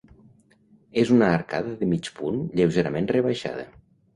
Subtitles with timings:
[1.01, 3.69] És una arcada de mig punt, lleugerament rebaixada.